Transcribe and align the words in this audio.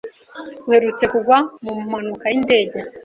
uherutse 0.67 1.03
kugwa 1.11 1.37
mu 1.63 1.71
mpanuka 1.87 2.25
y’indege 2.31 2.77